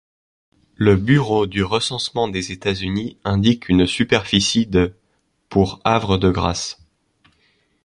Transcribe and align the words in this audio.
Le 0.77 0.95
Bureau 0.95 1.45
du 1.45 1.63
recensement 1.63 2.27
des 2.27 2.51
États-Unis 2.51 3.19
indique 3.23 3.69
une 3.69 3.85
superficie 3.85 4.65
de 4.65 4.95
pour 5.47 5.79
Havre 5.83 6.17
de 6.17 6.31
Grace. 6.31 6.81